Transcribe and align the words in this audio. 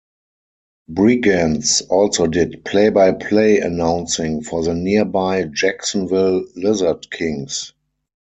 Brigance 0.89 1.83
also 1.87 2.25
did 2.25 2.65
play-by-play 2.65 3.59
announcing 3.59 4.41
for 4.41 4.63
the 4.63 4.73
nearby 4.73 5.43
Jacksonville 5.43 6.43
Lizard 6.55 7.11
Kings. 7.11 7.73